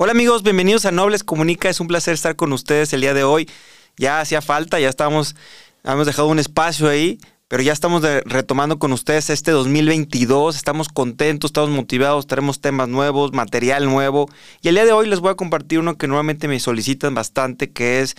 [0.00, 1.68] Hola amigos, bienvenidos a Nobles Comunica.
[1.68, 3.50] Es un placer estar con ustedes el día de hoy.
[3.96, 5.34] Ya hacía falta, ya estábamos,
[5.82, 7.18] hemos dejado un espacio ahí,
[7.48, 10.54] pero ya estamos retomando con ustedes este 2022.
[10.54, 14.28] Estamos contentos, estamos motivados, tenemos temas nuevos, material nuevo.
[14.62, 17.72] Y el día de hoy les voy a compartir uno que normalmente me solicitan bastante,
[17.72, 18.14] que es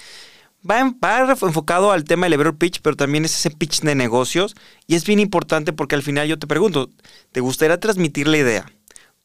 [0.69, 4.53] Va, enfocado al tema del elevator pitch, pero también es ese pitch de negocios.
[4.85, 6.89] Y es bien importante porque al final yo te pregunto,
[7.31, 8.69] ¿te gustaría transmitir la idea?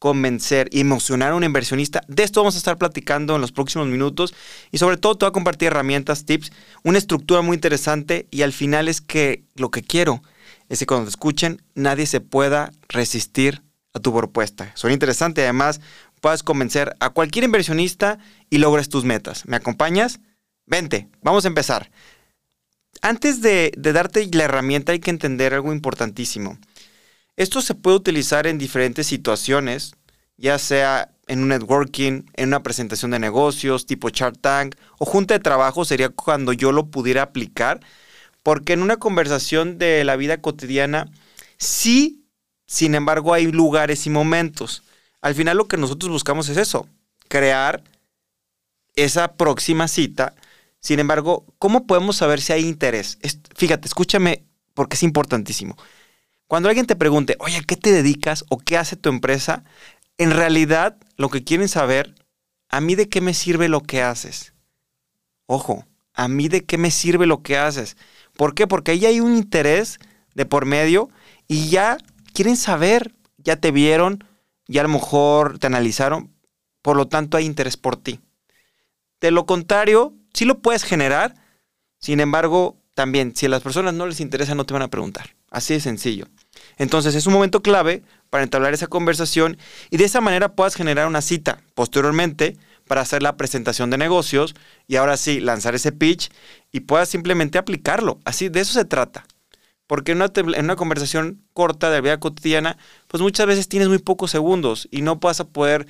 [0.05, 2.03] Convencer y emocionar a un inversionista.
[2.09, 4.35] De esto vamos a estar platicando en los próximos minutos
[4.71, 8.53] y sobre todo te voy a compartir herramientas, tips, una estructura muy interesante y al
[8.53, 10.23] final es que lo que quiero
[10.69, 13.63] es que cuando te escuchen nadie se pueda resistir
[13.95, 14.73] a tu propuesta.
[14.75, 15.81] Suena interesante, además
[16.21, 18.19] puedas convencer a cualquier inversionista
[18.51, 19.47] y logres tus metas.
[19.47, 20.21] ¿Me acompañas?
[20.67, 21.91] Vente, vamos a empezar.
[23.01, 26.59] Antes de, de darte la herramienta hay que entender algo importantísimo.
[27.37, 29.95] Esto se puede utilizar en diferentes situaciones,
[30.37, 35.35] ya sea en un networking, en una presentación de negocios, tipo Shark Tank o junta
[35.35, 37.81] de trabajo sería cuando yo lo pudiera aplicar,
[38.43, 41.11] porque en una conversación de la vida cotidiana,
[41.59, 42.25] sí,
[42.67, 44.83] sin embargo, hay lugares y momentos.
[45.21, 46.87] Al final lo que nosotros buscamos es eso,
[47.29, 47.83] crear
[48.95, 50.35] esa próxima cita.
[50.81, 53.19] Sin embargo, ¿cómo podemos saber si hay interés?
[53.57, 55.77] fíjate, escúchame porque es importantísimo.
[56.55, 59.65] Cuando alguien te pregunte, oye, ¿a qué te dedicas o qué hace tu empresa?
[60.19, 62.15] En realidad, lo que quieren saber,
[62.69, 64.55] ¿a mí de qué me sirve lo que haces?
[65.47, 67.97] Ojo, ¿a mí de qué me sirve lo que haces?
[68.37, 68.69] ¿Por qué?
[68.69, 69.99] Porque ahí hay un interés
[70.37, 71.11] de por medio
[71.49, 71.97] y ya
[72.33, 74.23] quieren saber, ya te vieron,
[74.69, 76.37] ya a lo mejor te analizaron,
[76.83, 78.21] por lo tanto hay interés por ti.
[79.21, 81.35] De lo contrario, sí lo puedes generar,
[81.99, 85.35] sin embargo, también, si a las personas no les interesa, no te van a preguntar.
[85.51, 86.27] Así de sencillo.
[86.79, 89.59] Entonces es un momento clave para entablar esa conversación
[89.91, 94.55] y de esa manera puedas generar una cita posteriormente para hacer la presentación de negocios
[94.87, 96.31] y ahora sí lanzar ese pitch
[96.73, 98.19] y puedas simplemente aplicarlo.
[98.25, 99.25] Así, de eso se trata.
[99.87, 104.31] Porque en una, conversación corta de la vida cotidiana, pues muchas veces tienes muy pocos
[104.31, 105.87] segundos y no vas a poder,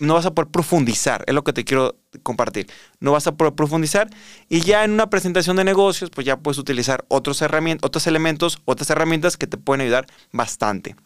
[0.00, 2.66] no vas a poder profundizar, es lo que te quiero compartir.
[2.98, 4.10] No vas a poder profundizar
[4.48, 8.58] y ya en una presentación de negocios, pues ya puedes utilizar otros, herramientas, otros elementos,
[8.64, 10.96] otras herramientas que te pueden ayudar bastante.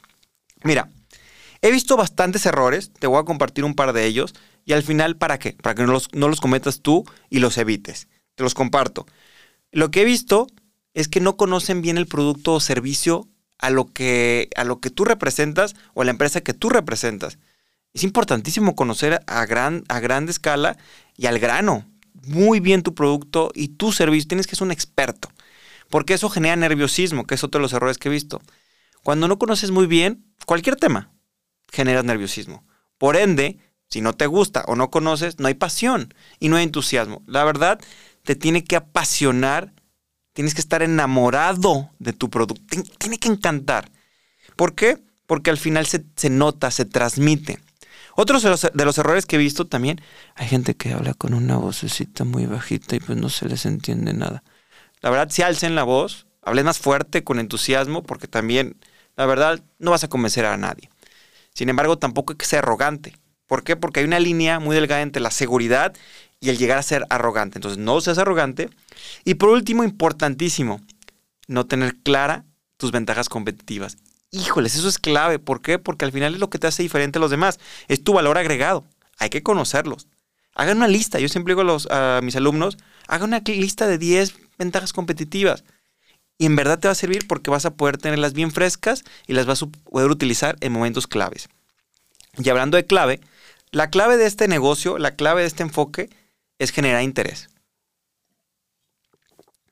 [0.64, 0.88] Mira,
[1.60, 4.34] he visto bastantes errores, te voy a compartir un par de ellos
[4.64, 5.52] y al final, ¿para qué?
[5.52, 8.08] Para que no los, no los cometas tú y los evites.
[8.34, 9.06] Te los comparto.
[9.72, 10.46] Lo que he visto
[10.94, 13.28] es que no conocen bien el producto o servicio
[13.58, 17.38] a lo que, a lo que tú representas o a la empresa que tú representas.
[17.92, 20.76] Es importantísimo conocer a gran, a grande escala
[21.16, 21.86] y al grano
[22.26, 24.28] muy bien tu producto y tu servicio.
[24.28, 25.30] Tienes que ser un experto.
[25.88, 28.40] Porque eso genera nerviosismo, que es otro de los errores que he visto.
[29.02, 31.10] Cuando no conoces muy bien cualquier tema,
[31.72, 32.64] genera nerviosismo.
[32.96, 33.58] Por ende,
[33.88, 37.22] si no te gusta o no conoces, no hay pasión y no hay entusiasmo.
[37.26, 37.80] La verdad,
[38.22, 39.72] te tiene que apasionar
[40.32, 42.62] Tienes que estar enamorado de tu producto.
[42.98, 43.90] Tiene que encantar.
[44.56, 44.98] ¿Por qué?
[45.26, 47.58] Porque al final se, nota, se transmite.
[48.16, 50.00] Otros de los, errores que he visto también,
[50.34, 54.12] hay gente que habla con una vocecita muy bajita y pues no se les entiende
[54.12, 54.42] nada.
[55.00, 58.76] La verdad, si alcen la voz, hablen más fuerte, con entusiasmo, porque también,
[59.16, 60.90] la verdad, no vas a convencer a nadie.
[61.54, 63.16] Sin embargo, tampoco hay que ser arrogante.
[63.46, 63.76] ¿Por qué?
[63.76, 65.94] Porque hay una línea muy delgada entre la seguridad
[66.40, 67.58] y el llegar a ser arrogante.
[67.58, 68.70] Entonces, no seas arrogante.
[69.24, 70.80] Y por último, importantísimo,
[71.46, 72.44] no tener clara
[72.78, 73.98] tus ventajas competitivas.
[74.30, 75.38] Híjoles, eso es clave.
[75.38, 75.78] ¿Por qué?
[75.78, 77.58] Porque al final es lo que te hace diferente a los demás.
[77.88, 78.84] Es tu valor agregado.
[79.18, 80.06] Hay que conocerlos.
[80.54, 81.18] Hagan una lista.
[81.18, 85.64] Yo siempre digo a, los, a mis alumnos, hagan una lista de 10 ventajas competitivas.
[86.38, 89.34] Y en verdad te va a servir porque vas a poder tenerlas bien frescas y
[89.34, 91.48] las vas a poder utilizar en momentos claves.
[92.38, 93.20] Y hablando de clave,
[93.72, 96.08] la clave de este negocio, la clave de este enfoque
[96.60, 97.48] es generar interés.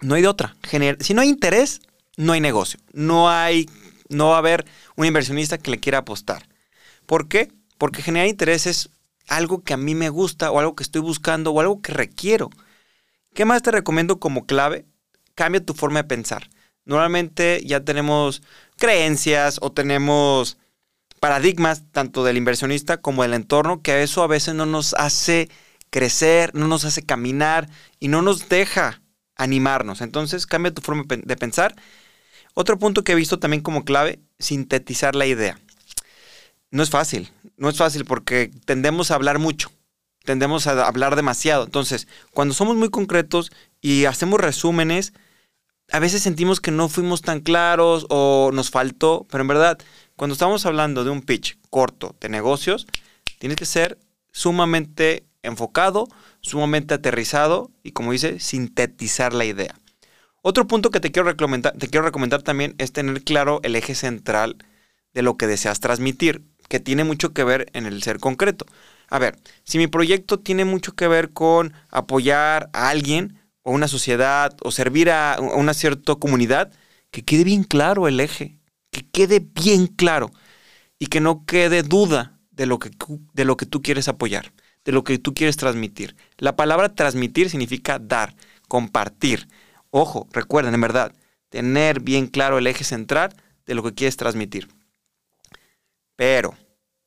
[0.00, 0.56] No hay de otra.
[1.00, 1.80] si no hay interés,
[2.16, 2.80] no hay negocio.
[2.92, 3.68] No hay,
[4.08, 4.64] no va a haber
[4.96, 6.48] un inversionista que le quiera apostar.
[7.06, 7.52] ¿Por qué?
[7.76, 8.90] Porque generar interés es
[9.28, 12.48] algo que a mí me gusta o algo que estoy buscando o algo que requiero.
[13.34, 14.86] ¿Qué más te recomiendo como clave?
[15.34, 16.48] Cambia tu forma de pensar.
[16.86, 18.42] Normalmente ya tenemos
[18.78, 20.56] creencias o tenemos
[21.20, 25.50] paradigmas tanto del inversionista como del entorno que eso a veces no nos hace
[25.90, 27.68] crecer, no nos hace caminar
[28.00, 29.02] y no nos deja
[29.36, 30.00] animarnos.
[30.00, 31.74] Entonces cambia tu forma de pensar.
[32.54, 35.58] Otro punto que he visto también como clave, sintetizar la idea.
[36.70, 39.70] No es fácil, no es fácil porque tendemos a hablar mucho,
[40.24, 41.64] tendemos a hablar demasiado.
[41.64, 43.50] Entonces, cuando somos muy concretos
[43.80, 45.12] y hacemos resúmenes,
[45.90, 49.78] a veces sentimos que no fuimos tan claros o nos faltó, pero en verdad,
[50.16, 52.86] cuando estamos hablando de un pitch corto de negocios,
[53.38, 53.98] tienes que ser
[54.32, 56.08] sumamente enfocado,
[56.40, 59.74] sumamente aterrizado y, como dice, sintetizar la idea.
[60.42, 63.94] Otro punto que te quiero, recomendar, te quiero recomendar también es tener claro el eje
[63.94, 64.56] central
[65.12, 68.66] de lo que deseas transmitir, que tiene mucho que ver en el ser concreto.
[69.08, 73.88] A ver, si mi proyecto tiene mucho que ver con apoyar a alguien o una
[73.88, 76.72] sociedad o servir a una cierta comunidad,
[77.10, 78.58] que quede bien claro el eje,
[78.90, 80.30] que quede bien claro
[80.98, 82.90] y que no quede duda de lo que,
[83.32, 84.52] de lo que tú quieres apoyar,
[84.88, 86.16] de lo que tú quieres transmitir.
[86.38, 88.34] La palabra transmitir significa dar,
[88.68, 89.46] compartir.
[89.90, 91.14] Ojo, recuerden, en verdad,
[91.50, 93.36] tener bien claro el eje central
[93.66, 94.66] de lo que quieres transmitir.
[96.16, 96.56] Pero,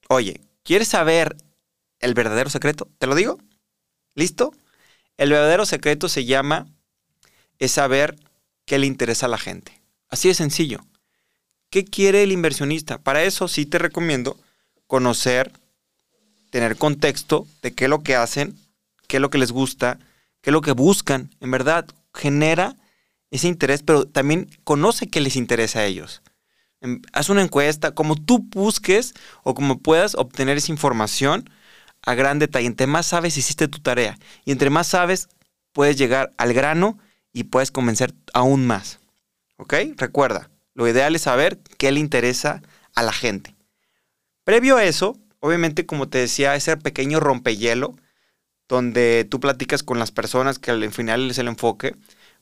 [0.09, 1.35] oye, ¿quieres saber
[1.97, 2.87] el verdadero secreto?
[2.99, 3.39] ¿Te lo digo?
[4.13, 4.53] ¿Listo?
[5.17, 6.67] El verdadero secreto se llama
[7.57, 8.15] es saber
[8.65, 9.81] qué le interesa a la gente.
[10.07, 10.85] Así de sencillo.
[11.71, 12.99] ¿Qué quiere el inversionista?
[12.99, 14.37] Para eso sí te recomiendo
[14.85, 15.51] conocer,
[16.51, 18.55] tener contexto de qué es lo que hacen,
[19.07, 19.97] qué es lo que les gusta,
[20.41, 21.31] qué es lo que buscan.
[21.39, 22.75] En verdad, genera
[23.31, 26.21] ese interés, pero también conoce qué les interesa a ellos.
[26.81, 29.13] Em, haz una encuesta, como tú busques
[29.43, 31.49] o como puedas obtener esa información
[32.03, 32.67] a gran detalle.
[32.67, 34.17] Entre más sabes, hiciste tu tarea.
[34.45, 35.29] Y entre más sabes,
[35.71, 36.99] puedes llegar al grano
[37.33, 38.99] y puedes convencer aún más.
[39.57, 39.73] ¿Ok?
[39.95, 42.61] Recuerda, lo ideal es saber qué le interesa
[42.93, 43.55] a la gente.
[44.43, 47.95] Previo a eso, obviamente, como te decía, ese pequeño rompehielo,
[48.69, 51.95] donde tú platicas con las personas que al final es el enfoque,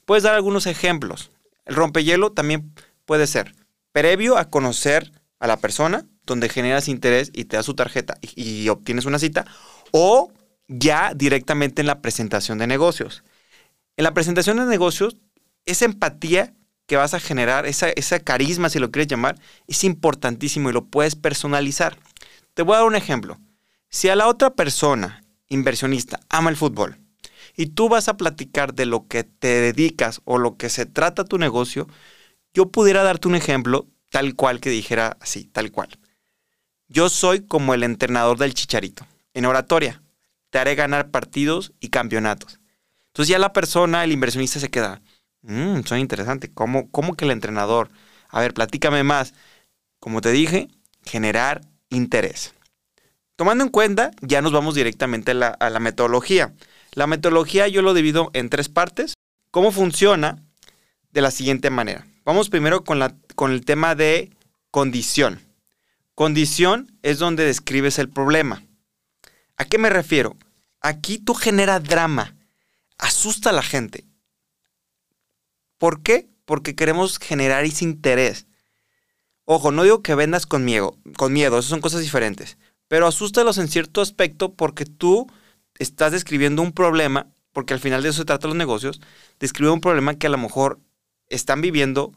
[0.06, 1.31] puedes dar algunos ejemplos.
[1.66, 2.72] El rompehielo también
[3.06, 3.56] puede ser
[3.92, 8.63] previo a conocer a la persona, donde generas interés y te da su tarjeta y,
[8.63, 9.46] y obtienes una cita,
[9.92, 10.31] o
[10.68, 13.24] ya directamente en la presentación de negocios.
[13.98, 15.18] En la presentación de negocios,
[15.66, 16.54] esa empatía
[16.90, 20.86] que vas a generar, esa, esa carisma, si lo quieres llamar, es importantísimo y lo
[20.86, 21.98] puedes personalizar.
[22.60, 23.40] Te voy a dar un ejemplo.
[23.88, 27.00] Si a la otra persona, inversionista, ama el fútbol
[27.56, 31.24] y tú vas a platicar de lo que te dedicas o lo que se trata
[31.24, 31.88] tu negocio,
[32.54, 35.88] yo pudiera darte un ejemplo tal cual que dijera así, tal cual.
[36.90, 39.08] Yo soy como el entrenador del chicharito.
[39.34, 40.04] En oratoria,
[40.50, 42.60] te haré ganar partidos y campeonatos.
[43.08, 45.02] Entonces ya la persona, el inversionista se queda,
[45.44, 46.52] mmm, suena interesante.
[46.54, 47.90] ¿Cómo, ¿Cómo que el entrenador?
[48.28, 49.34] A ver, platícame más.
[50.02, 50.68] Como te dije,
[51.06, 52.53] generar interés.
[53.36, 56.53] Tomando en cuenta, ya nos vamos directamente a la, la metodología.
[56.94, 59.13] La metodología yo lo divido en tres partes.
[59.51, 60.44] ¿Cómo funciona?
[61.12, 62.06] De la siguiente manera.
[62.25, 63.00] Vamos primero con,
[63.36, 64.36] con el tema de
[64.71, 65.41] condición.
[66.15, 68.62] Condición es donde describes el problema.
[69.56, 70.36] ¿A qué me refiero?
[70.81, 72.36] Aquí tú generas drama,
[72.97, 74.06] asusta a la gente.
[75.77, 76.27] ¿Por qué?
[76.45, 78.47] Porque queremos generar ese interés.
[79.51, 82.60] Ojo, no digo que vendas con miedo, con miedo, esas son cosas diferentes.
[82.88, 85.25] Pero asústalos en cierto aspecto porque tú
[85.80, 89.01] estás describiendo un problema, porque al final de eso se trata los negocios,
[89.40, 90.80] describe un problema que a lo mejor
[91.30, 92.13] están viviendo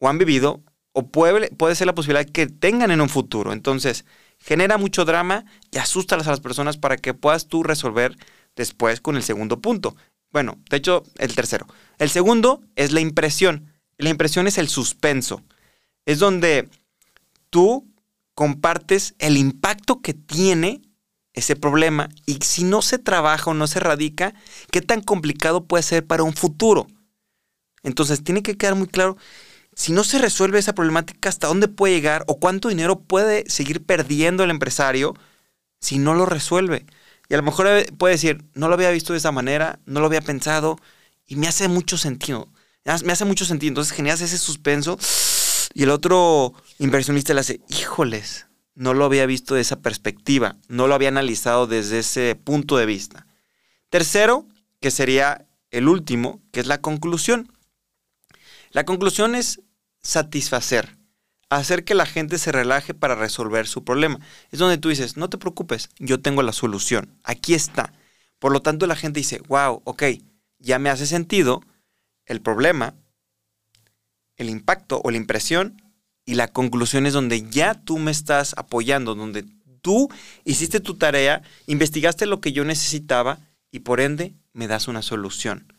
[0.00, 3.52] o han vivido o puede, puede ser la posibilidad que tengan en un futuro.
[3.52, 4.04] Entonces,
[4.40, 8.16] genera mucho drama y asústalas a las personas para que puedas tú resolver
[8.56, 9.94] después con el segundo punto.
[10.32, 11.68] Bueno, de hecho, el tercero.
[11.98, 13.72] El segundo es la impresión.
[13.96, 15.44] La impresión es el suspenso.
[16.06, 16.68] Es donde
[17.50, 17.86] tú
[18.34, 20.82] compartes el impacto que tiene
[21.32, 24.34] ese problema y si no se trabaja o no se radica,
[24.70, 26.86] qué tan complicado puede ser para un futuro.
[27.82, 29.16] Entonces tiene que quedar muy claro
[29.74, 33.84] si no se resuelve esa problemática, hasta dónde puede llegar o cuánto dinero puede seguir
[33.84, 35.14] perdiendo el empresario
[35.80, 36.86] si no lo resuelve.
[37.28, 40.06] Y a lo mejor puede decir, no lo había visto de esa manera, no lo
[40.06, 40.78] había pensado
[41.26, 42.48] y me hace mucho sentido.
[43.04, 43.70] Me hace mucho sentido.
[43.70, 44.98] Entonces generas ese suspenso
[45.74, 50.86] y el otro inversionista le hace, híjoles, no lo había visto de esa perspectiva, no
[50.86, 53.26] lo había analizado desde ese punto de vista.
[53.90, 54.46] Tercero,
[54.80, 57.52] que sería el último, que es la conclusión.
[58.70, 59.62] La conclusión es
[60.00, 60.96] satisfacer,
[61.50, 64.20] hacer que la gente se relaje para resolver su problema.
[64.52, 67.92] Es donde tú dices, no te preocupes, yo tengo la solución, aquí está.
[68.38, 70.04] Por lo tanto, la gente dice, wow, ok,
[70.58, 71.62] ya me hace sentido
[72.26, 72.94] el problema,
[74.36, 75.82] el impacto o la impresión
[76.26, 79.44] y la conclusión es donde ya tú me estás apoyando, donde
[79.82, 80.08] tú
[80.44, 83.38] hiciste tu tarea, investigaste lo que yo necesitaba
[83.70, 85.72] y por ende me das una solución.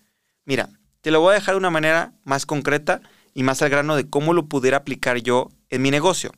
[0.45, 0.69] Mira,
[1.01, 3.01] te lo voy a dejar de una manera más concreta
[3.33, 6.31] y más al grano de cómo lo pudiera aplicar yo en mi negocio.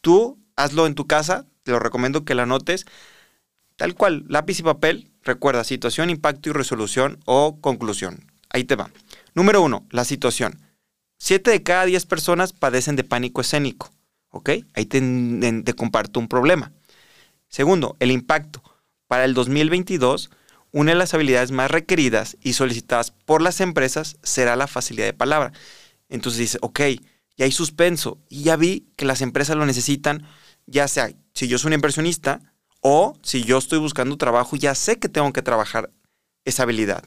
[0.00, 2.86] Tú hazlo en tu casa, te lo recomiendo que la anotes
[3.76, 5.10] tal cual, lápiz y papel.
[5.22, 8.24] Recuerda, situación, impacto y resolución o conclusión.
[8.48, 8.90] Ahí te va.
[9.34, 10.58] Número uno, la situación.
[11.18, 13.90] Siete de cada diez personas padecen de pánico escénico.
[14.30, 14.50] ¿Ok?
[14.74, 16.72] Ahí te, comparto un problema.
[17.48, 18.62] Segundo, el impacto.
[19.06, 20.30] para el 2022,
[20.72, 25.12] una de las habilidades más requeridas y solicitadas por las empresas será la facilidad de
[25.14, 25.52] palabra.
[26.08, 26.80] Entonces dice, ok,
[27.36, 30.26] ya hay suspenso y ya vi que las empresas lo necesitan,
[30.66, 32.40] ya sea si yo soy un inversionista
[32.80, 35.90] o si yo estoy buscando trabajo, ya sé que tengo que trabajar
[36.44, 37.04] esa habilidad,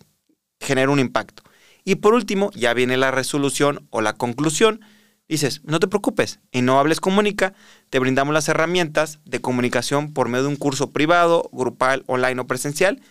[0.59, 1.43] genera un impacto.
[1.83, 4.81] Y por último, ya viene la resolución o la conclusión.
[5.27, 7.53] Dices, no te preocupes, en No Hables Comunica
[7.89, 12.47] te brindamos las herramientas de comunicación por medio de un curso privado, grupal, online o
[12.47, 13.01] presencial,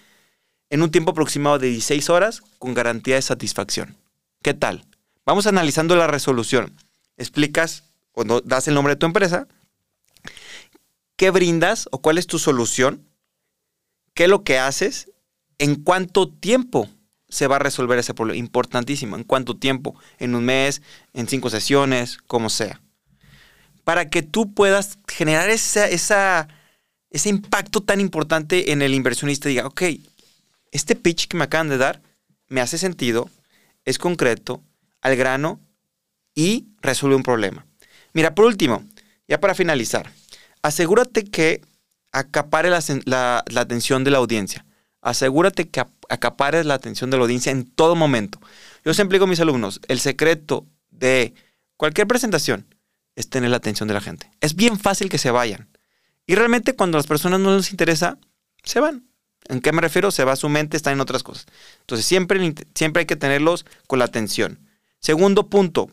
[0.70, 3.96] en un tiempo aproximado de 16 horas con garantía de satisfacción.
[4.42, 4.84] ¿Qué tal?
[5.24, 6.74] Vamos analizando la resolución.
[7.16, 9.46] Explicas cuando das el nombre de tu empresa,
[11.16, 13.08] qué brindas o cuál es tu solución,
[14.14, 15.10] qué es lo que haces,
[15.58, 16.88] en cuánto tiempo
[17.28, 18.38] se va a resolver ese problema.
[18.38, 19.16] Importantísimo.
[19.16, 19.94] ¿En cuánto tiempo?
[20.18, 20.82] ¿En un mes?
[21.12, 22.18] ¿En cinco sesiones?
[22.26, 22.80] Como sea.
[23.84, 26.48] Para que tú puedas generar ese
[27.24, 29.82] impacto tan importante en el inversionista y diga, ok,
[30.72, 32.02] este pitch que me acaban de dar
[32.48, 33.30] me hace sentido,
[33.84, 34.62] es concreto,
[35.00, 35.60] al grano
[36.34, 37.66] y resuelve un problema.
[38.12, 38.84] Mira, por último,
[39.26, 40.12] ya para finalizar,
[40.62, 41.62] asegúrate que
[42.12, 44.64] acapare la atención de la audiencia.
[45.00, 48.40] Asegúrate que acapares la atención de la audiencia en todo momento.
[48.84, 51.34] Yo siempre digo a mis alumnos, el secreto de
[51.76, 52.74] cualquier presentación
[53.14, 54.30] es tener la atención de la gente.
[54.40, 55.68] Es bien fácil que se vayan.
[56.26, 58.18] Y realmente cuando a las personas no les interesa,
[58.64, 59.08] se van.
[59.48, 60.10] ¿En qué me refiero?
[60.10, 61.46] Se va su mente, está en otras cosas.
[61.80, 64.68] Entonces siempre, siempre hay que tenerlos con la atención.
[65.00, 65.90] Segundo punto,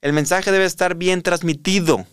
[0.00, 2.06] el mensaje debe estar bien transmitido.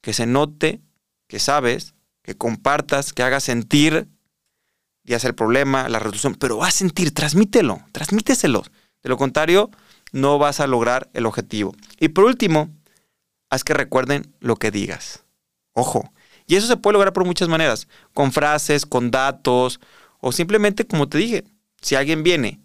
[0.00, 0.80] Que se note,
[1.28, 4.08] que sabes, que compartas, que hagas sentir
[5.10, 8.62] ya sea el problema, la resolución, pero vas a sentir, transmítelo, transmíteselo.
[9.02, 9.68] De lo contrario,
[10.12, 11.74] no vas a lograr el objetivo.
[11.98, 12.70] Y por último,
[13.48, 15.24] haz que recuerden lo que digas.
[15.72, 16.12] Ojo.
[16.46, 19.80] Y eso se puede lograr por muchas maneras, con frases, con datos,
[20.20, 21.44] o simplemente, como te dije,
[21.80, 22.60] si alguien viene,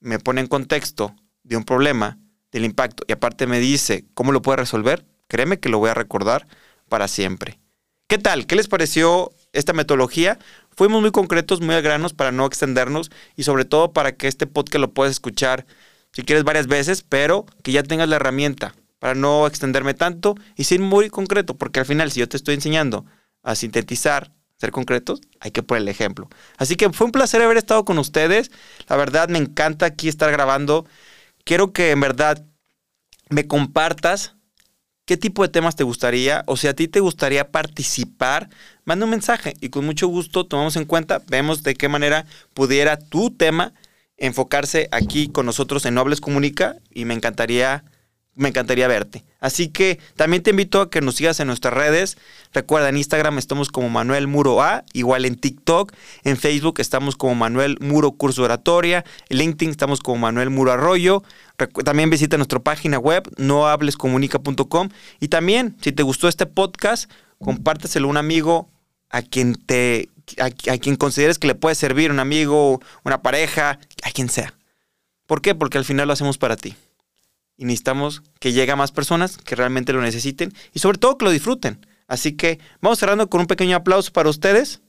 [0.00, 2.18] me pone en contexto de un problema,
[2.50, 5.94] del impacto, y aparte me dice cómo lo puede resolver, créeme que lo voy a
[5.94, 6.48] recordar
[6.88, 7.60] para siempre.
[8.08, 8.46] ¿Qué tal?
[8.46, 10.38] ¿Qué les pareció esta metodología?
[10.80, 14.46] Fuimos muy concretos, muy a granos para no extendernos y sobre todo para que este
[14.46, 15.66] podcast lo puedas escuchar
[16.10, 20.64] si quieres varias veces, pero que ya tengas la herramienta para no extenderme tanto y
[20.64, 23.04] ser muy concreto, porque al final si yo te estoy enseñando
[23.42, 26.30] a sintetizar, ser concretos, hay que poner el ejemplo.
[26.56, 28.50] Así que fue un placer haber estado con ustedes.
[28.88, 30.86] La verdad me encanta aquí estar grabando.
[31.44, 32.42] Quiero que en verdad
[33.28, 34.34] me compartas
[35.10, 38.48] qué tipo de temas te gustaría o si a ti te gustaría participar,
[38.84, 42.96] manda un mensaje y con mucho gusto tomamos en cuenta, vemos de qué manera pudiera
[42.96, 43.72] tu tema
[44.18, 47.82] enfocarse aquí con nosotros en Nobles Comunica y me encantaría
[48.36, 49.24] me encantaría verte.
[49.40, 52.16] Así que también te invito a que nos sigas en nuestras redes.
[52.52, 55.92] Recuerda, en Instagram estamos como Manuel Muro A, igual en TikTok,
[56.24, 61.22] en Facebook estamos como Manuel Muro Curso Oratoria, en LinkedIn estamos como Manuel Muro Arroyo.
[61.68, 64.88] También visita nuestra página web, nohablescomunica.com.
[65.20, 68.68] Y también, si te gustó este podcast, compárteselo a un amigo
[69.10, 73.78] a quien te a, a quien consideres que le puede servir, un amigo, una pareja,
[74.02, 74.54] a quien sea.
[75.26, 75.54] ¿Por qué?
[75.54, 76.76] Porque al final lo hacemos para ti
[77.60, 81.26] y necesitamos que llegue a más personas que realmente lo necesiten y sobre todo que
[81.26, 81.86] lo disfruten.
[82.08, 84.80] Así que vamos cerrando con un pequeño aplauso para ustedes.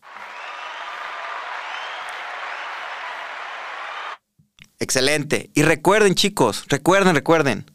[4.82, 5.52] Excelente.
[5.54, 7.70] Y recuerden chicos, recuerden, recuerden,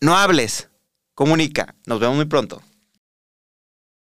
[0.00, 0.70] no hables,
[1.14, 1.74] comunica.
[1.84, 2.62] Nos vemos muy pronto.